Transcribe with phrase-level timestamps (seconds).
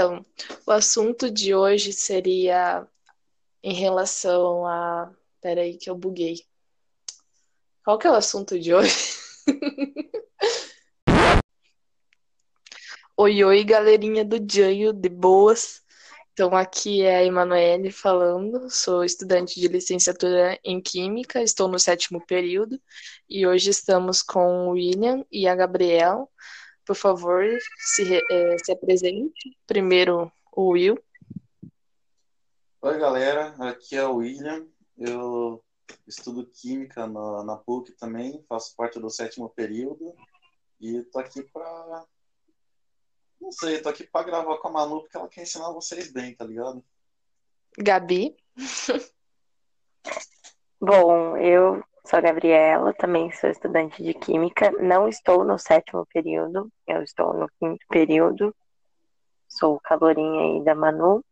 [0.00, 0.24] Então,
[0.64, 2.88] o assunto de hoje seria
[3.62, 5.12] em relação a.
[5.42, 6.42] Peraí, que eu buguei.
[7.84, 8.96] Qual que é o assunto de hoje?
[13.14, 15.82] oi, oi, galerinha do Janho, de boas.
[16.32, 22.24] Então, aqui é a Emanuele falando, sou estudante de licenciatura em Química, estou no sétimo
[22.24, 22.80] período
[23.28, 26.26] e hoje estamos com o William e a Gabriela.
[26.90, 27.44] Por favor,
[27.76, 29.56] se, é, se apresente.
[29.64, 30.98] Primeiro, o Will.
[32.82, 34.66] Oi, galera, aqui é o William.
[34.98, 35.62] Eu
[36.04, 40.12] estudo Química na, na PUC também, faço parte do sétimo período
[40.80, 42.04] e tô aqui para
[43.40, 46.34] não sei, tô aqui pra gravar com a Manu porque ela quer ensinar vocês bem,
[46.34, 46.84] tá ligado?
[47.78, 48.36] Gabi.
[50.82, 54.70] Bom, eu sou a Gabriela, também sou estudante de Química.
[54.72, 58.54] Não estou no sétimo período, eu estou no quinto período.
[59.48, 61.24] Sou calorinha aí da Manu.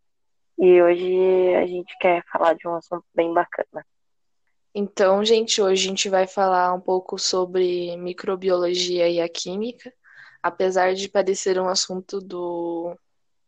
[0.59, 3.87] E hoje a gente quer falar de um assunto bem bacana.
[4.75, 9.93] Então, gente, hoje a gente vai falar um pouco sobre microbiologia e a química
[10.43, 12.97] apesar de parecer um assunto do,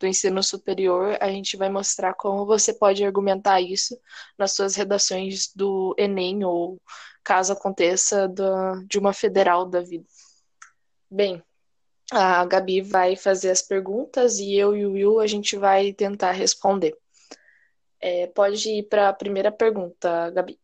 [0.00, 4.00] do ensino superior, a gente vai mostrar como você pode argumentar isso
[4.38, 6.80] nas suas redações do Enem ou
[7.22, 10.06] caso aconteça do, de uma federal da vida.
[11.10, 11.42] Bem,
[12.10, 16.32] a Gabi vai fazer as perguntas e eu e o Will a gente vai tentar
[16.32, 16.96] responder.
[18.00, 20.58] É, pode ir para a primeira pergunta, Gabi.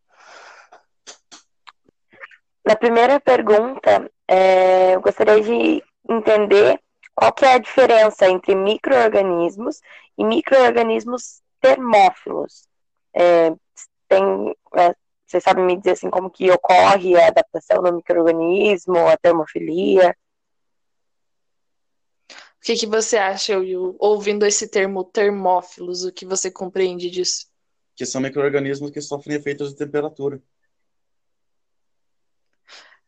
[2.64, 6.80] Na primeira pergunta, é, eu gostaria de entender
[7.16, 9.80] qual que é a diferença entre microorganismos
[10.18, 12.68] e microorganismos termófilos.
[13.14, 13.50] É,
[14.06, 14.94] tem, é,
[15.26, 20.14] você sabe me dizer assim como que ocorre a adaptação do microorganismo, a termofilia?
[22.30, 22.34] O
[22.66, 27.46] que, que você acha, Will, ouvindo esse termo termófilos, o que você compreende disso?
[27.94, 30.42] Que são microorganismos que sofrem efeitos de temperatura.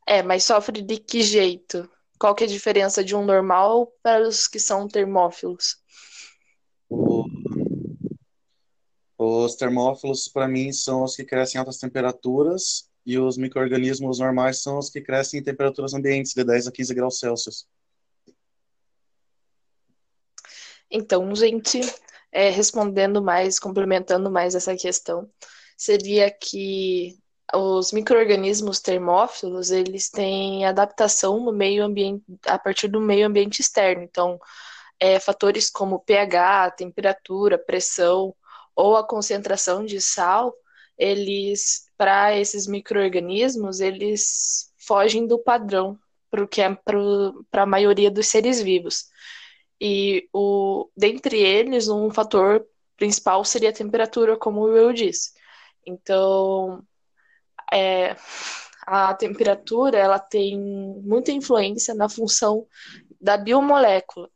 [0.06, 1.86] É, mas sofre de que jeito?
[2.18, 5.76] Qual que é a diferença de um normal para os que são termófilos?
[6.88, 7.24] O...
[9.16, 14.62] Os termófilos, para mim, são os que crescem em altas temperaturas e os micro-organismos normais
[14.62, 17.66] são os que crescem em temperaturas ambientes de 10 a 15 graus Celsius.
[20.90, 21.80] Então, gente,
[22.30, 25.28] é, respondendo mais, complementando mais essa questão,
[25.76, 27.18] seria que
[27.54, 34.02] os micro-organismos termófilos, eles têm adaptação no meio ambiente, a partir do meio ambiente externo.
[34.02, 34.38] Então,
[35.00, 38.34] é, fatores como pH, temperatura, pressão
[38.74, 40.54] ou a concentração de sal,
[40.96, 45.98] eles, para esses micro-organismos, eles fogem do padrão
[46.30, 46.74] para que é
[47.50, 49.06] para a maioria dos seres vivos.
[49.80, 52.66] E o, dentre eles, um fator
[52.96, 55.32] principal seria a temperatura, como o Will disse.
[55.86, 56.84] Então,
[57.72, 58.16] é,
[58.86, 62.66] a temperatura ela tem muita influência na função
[63.20, 64.30] da biomolécula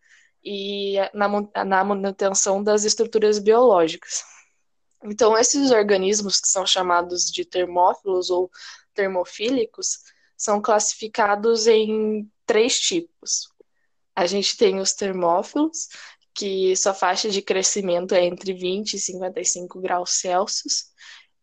[0.45, 4.25] e na, na manutenção das estruturas biológicas.
[5.05, 8.51] Então, esses organismos que são chamados de termófilos ou
[8.95, 9.99] termofílicos
[10.37, 13.49] são classificados em três tipos.
[14.15, 15.89] A gente tem os termófilos,
[16.35, 20.93] que sua faixa de crescimento é entre 20 e 55 graus Celsius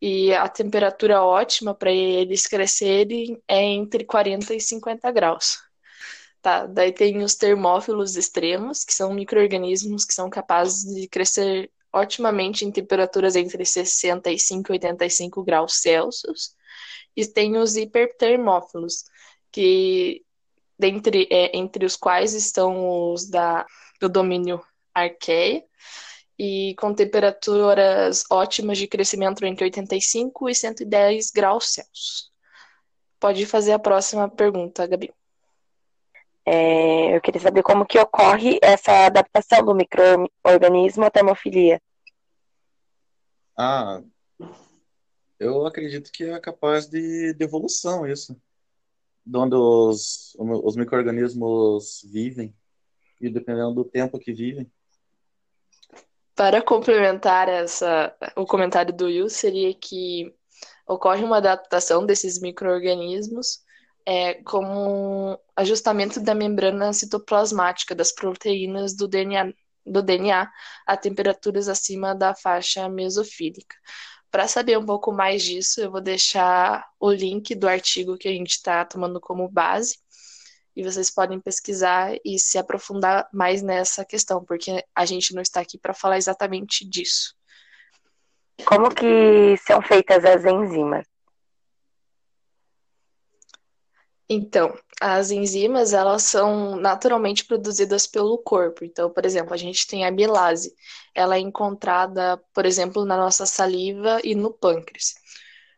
[0.01, 5.59] e a temperatura ótima para eles crescerem é entre 40 e 50 graus.
[6.41, 12.63] Tá, daí tem os termófilos extremos, que são micro-organismos que são capazes de crescer otimamente
[12.63, 16.55] em temperaturas entre 65 e 85 graus Celsius.
[17.15, 19.03] E tem os hipertermófilos,
[19.51, 20.23] que
[20.77, 23.65] dentre, é, entre os quais estão os da,
[23.99, 24.61] do domínio
[24.93, 25.63] arqueia,
[26.39, 32.31] e com temperaturas ótimas de crescimento entre 85 e 110 graus Celsius.
[33.19, 35.13] Pode fazer a próxima pergunta, Gabi.
[36.45, 41.81] É, eu queria saber como que ocorre essa adaptação do microorganismo à termofilia.
[43.57, 44.01] Ah,
[45.37, 48.41] eu acredito que é capaz de, de evolução isso.
[49.25, 52.55] De onde os, os micro-organismos vivem
[53.19, 54.71] e dependendo do tempo que vivem.
[56.39, 60.33] Para complementar essa, o comentário do Will, seria que
[60.87, 63.59] ocorre uma adaptação desses micro-organismos
[64.05, 69.53] é, como um ajustamento da membrana citoplasmática das proteínas do DNA,
[69.85, 70.49] do DNA
[70.87, 73.75] a temperaturas acima da faixa mesofílica.
[74.31, 78.31] Para saber um pouco mais disso, eu vou deixar o link do artigo que a
[78.31, 79.97] gente está tomando como base
[80.79, 85.59] e vocês podem pesquisar e se aprofundar mais nessa questão, porque a gente não está
[85.59, 87.35] aqui para falar exatamente disso.
[88.63, 91.05] Como que são feitas as enzimas?
[94.29, 98.85] Então, as enzimas, elas são naturalmente produzidas pelo corpo.
[98.85, 100.73] Então, por exemplo, a gente tem a amilase.
[101.13, 105.15] Ela é encontrada, por exemplo, na nossa saliva e no pâncreas.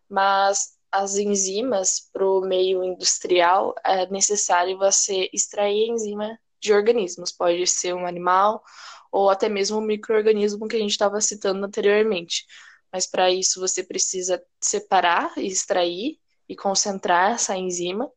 [0.07, 7.31] Mas as enzimas para o meio industrial é necessário você extrair a enzima de organismos.
[7.31, 8.63] Pode ser um animal
[9.11, 12.45] ou até mesmo um microorganismo que a gente estava citando anteriormente.
[12.91, 18.11] Mas para isso você precisa separar extrair e concentrar essa enzima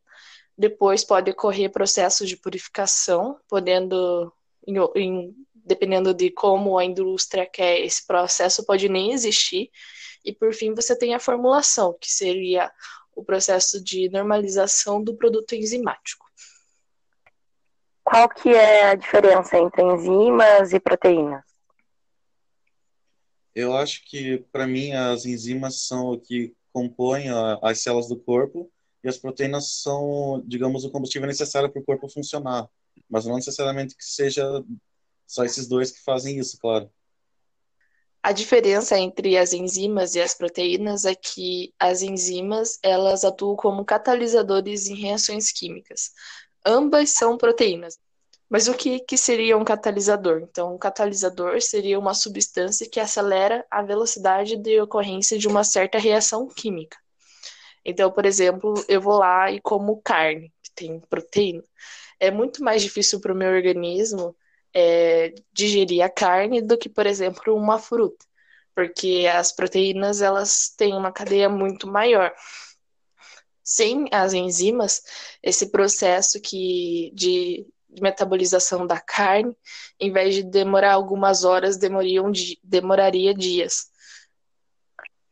[0.57, 4.31] depois pode ocorrer processos de purificação, podendo,
[4.65, 9.69] em, em, dependendo de como a indústria quer, esse processo pode nem existir.
[10.25, 12.71] E por fim, você tem a formulação, que seria
[13.15, 16.25] o processo de normalização do produto enzimático.
[18.03, 21.43] Qual que é a diferença entre enzimas e proteínas?
[23.53, 27.27] Eu acho que, para mim, as enzimas são o que compõem
[27.61, 28.69] as células do corpo
[29.01, 32.67] e as proteínas são, digamos, o combustível necessário para o corpo funcionar,
[33.09, 34.43] mas não necessariamente que seja
[35.25, 36.91] só esses dois que fazem isso, claro.
[38.25, 43.85] A diferença entre as enzimas e as proteínas é que as enzimas elas atuam como
[43.85, 46.09] catalisadores em reações químicas.
[46.65, 47.99] Ambas são proteínas.
[48.49, 50.41] Mas o que, que seria um catalisador?
[50.41, 55.99] Então, um catalisador seria uma substância que acelera a velocidade de ocorrência de uma certa
[55.99, 56.97] reação química.
[57.85, 61.63] Então, por exemplo, eu vou lá e como carne, que tem proteína.
[62.19, 64.35] É muito mais difícil para o meu organismo
[64.75, 68.25] é, digerir a carne do que, por exemplo, uma fruta,
[68.75, 72.33] porque as proteínas elas têm uma cadeia muito maior.
[73.63, 75.01] Sem as enzimas,
[75.41, 77.65] esse processo que de
[78.01, 79.55] metabolização da carne,
[79.97, 83.89] em vez de demorar algumas horas, demoraria dias.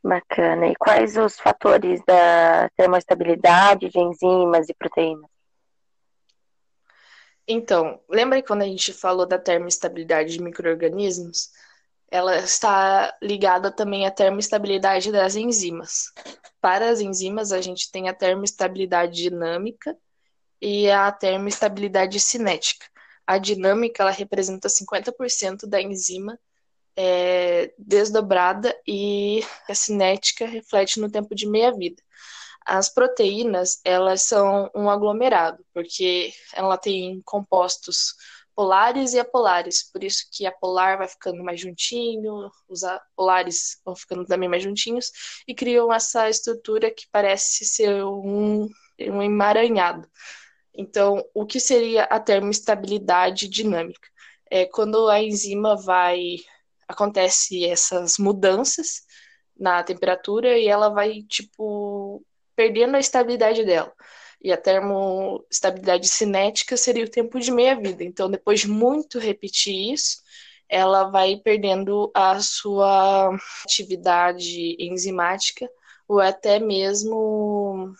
[0.01, 0.67] Bacana.
[0.67, 5.32] E quais os fatores da termoestabilidade de enzimas e proteínas?
[7.47, 11.49] Então, lembra quando a gente falou da termoestabilidade de micro-organismos?
[12.09, 16.13] Ela está ligada também à termoestabilidade das enzimas.
[16.61, 19.97] Para as enzimas, a gente tem a termoestabilidade dinâmica
[20.61, 22.85] e a termoestabilidade cinética.
[23.27, 26.39] A dinâmica ela representa 50% da enzima
[26.95, 32.01] é, desdobrada e a cinética reflete no tempo de meia-vida.
[32.65, 38.15] As proteínas, elas são um aglomerado, porque ela tem compostos
[38.55, 42.81] polares e apolares, por isso que a polar vai ficando mais juntinho, os
[43.15, 45.11] polares vão ficando também mais juntinhos,
[45.47, 48.69] e criam essa estrutura que parece ser um,
[48.99, 50.07] um emaranhado.
[50.73, 54.07] Então, o que seria a termoestabilidade dinâmica?
[54.49, 56.37] É quando a enzima vai
[56.87, 59.01] acontece essas mudanças
[59.57, 62.23] na temperatura e ela vai, tipo,
[62.55, 63.93] perdendo a estabilidade dela.
[64.41, 68.03] E a termoestabilidade cinética seria o tempo de meia-vida.
[68.03, 70.21] Então, depois de muito repetir isso,
[70.67, 73.35] ela vai perdendo a sua
[73.65, 75.69] atividade enzimática
[76.07, 77.93] ou até mesmo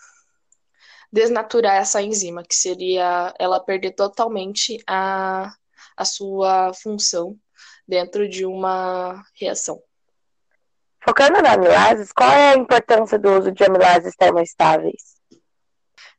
[1.12, 5.54] desnaturar essa enzima, que seria ela perder totalmente a,
[5.96, 7.40] a sua função
[7.88, 9.82] dentro de uma reação.
[11.06, 15.14] Focando na amilases, qual é a importância do uso de amilases termoestáveis?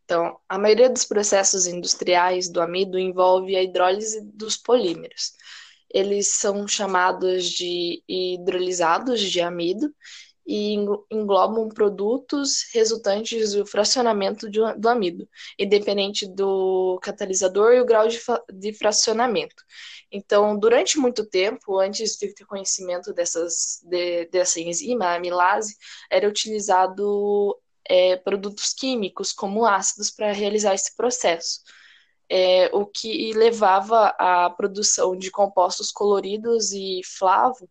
[0.04, 5.32] Então, a maioria dos processos industriais do amido envolve a hidrólise dos polímeros.
[5.92, 9.90] Eles são chamados de hidrolisados de amido
[10.46, 10.74] e
[11.10, 18.06] englobam produtos resultantes do fracionamento do amido, independente do catalisador e o grau
[18.52, 19.64] de fracionamento.
[20.12, 25.76] Então, durante muito tempo, antes de ter conhecimento dessas, de, dessa enzima, a amilase,
[26.10, 27.58] era utilizado
[27.88, 31.60] é, produtos químicos como ácidos para realizar esse processo.
[32.28, 37.68] É, o que levava à produção de compostos coloridos e flavo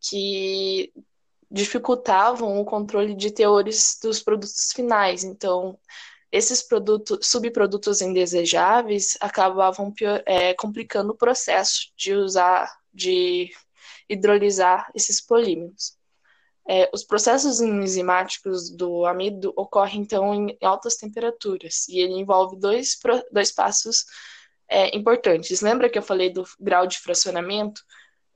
[0.00, 0.92] que
[1.54, 5.22] dificultavam o controle de teores dos produtos finais.
[5.22, 5.78] Então,
[6.32, 13.52] esses produtos, subprodutos indesejáveis acabavam pior, é, complicando o processo de usar, de
[14.08, 15.96] hidrolisar esses polímeros.
[16.68, 22.98] É, os processos enzimáticos do amido ocorrem, então, em altas temperaturas, e ele envolve dois,
[23.30, 24.04] dois passos
[24.68, 25.60] é, importantes.
[25.60, 27.80] Lembra que eu falei do grau de fracionamento?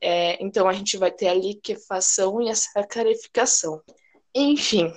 [0.01, 3.83] É, então, a gente vai ter a liquefação e a sacarificação.
[4.35, 4.93] Enfim,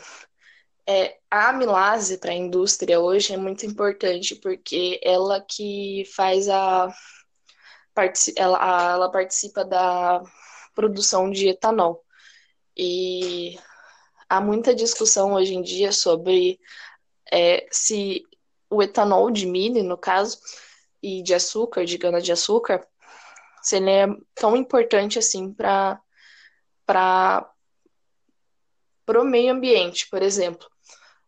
[0.87, 6.93] é, a amilase para a indústria hoje é muito importante porque ela que faz a
[8.37, 10.21] ela, ela participa da
[10.73, 12.03] produção de etanol.
[12.75, 13.59] E
[14.29, 16.59] há muita discussão hoje em dia sobre
[17.31, 18.23] é, se
[18.69, 20.39] o etanol de milho, no caso,
[21.03, 22.87] e de açúcar, de cana-de-açúcar,
[23.61, 25.99] se ele é tão importante assim para
[26.85, 27.45] para
[29.21, 30.67] o meio ambiente, por exemplo.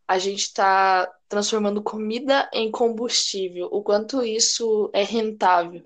[0.08, 5.84] A gente está transformando comida em combustível, o quanto isso é rentável,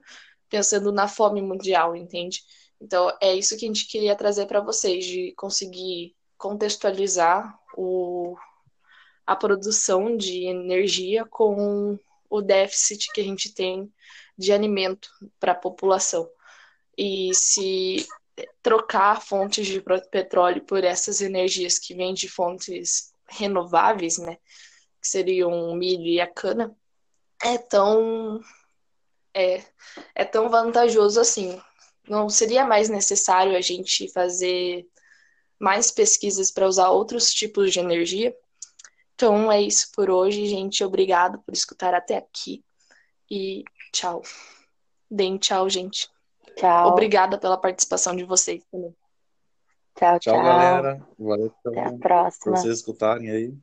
[0.49, 2.41] pensando na fome mundial, entende?
[2.81, 8.35] Então, é isso que a gente queria trazer para vocês, de conseguir contextualizar o,
[9.25, 11.97] a produção de energia com
[12.29, 13.91] o déficit que a gente tem
[14.37, 16.29] de alimento para a população.
[16.97, 18.07] E se
[18.61, 24.37] trocar fontes de petróleo por essas energias que vêm de fontes renováveis, né,
[25.01, 26.75] que seriam o milho e a cana,
[27.43, 28.41] é tão
[29.33, 29.63] é,
[30.15, 31.61] é tão vantajoso assim.
[32.07, 34.87] Não seria mais necessário a gente fazer
[35.59, 38.35] mais pesquisas para usar outros tipos de energia?
[39.13, 40.83] Então é isso por hoje, gente.
[40.83, 42.63] Obrigado por escutar até aqui.
[43.29, 44.21] E tchau.
[45.09, 46.09] Deem tchau, gente.
[46.55, 46.89] Tchau.
[46.89, 48.95] Obrigada pela participação de vocês também.
[49.95, 50.33] Tchau, tchau.
[50.33, 51.07] Tchau, galera.
[51.17, 52.43] Valeu Até a próxima.
[52.43, 53.53] por vocês escutarem aí.